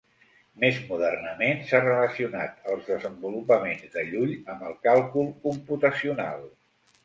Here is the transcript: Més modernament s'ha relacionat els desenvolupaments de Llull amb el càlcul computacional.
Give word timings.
Més 0.61 0.77
modernament 0.85 1.61
s'ha 1.71 1.81
relacionat 1.83 2.65
els 2.75 2.89
desenvolupaments 2.93 3.87
de 3.99 4.07
Llull 4.11 4.35
amb 4.55 4.67
el 4.73 4.77
càlcul 4.89 5.33
computacional. 5.49 6.47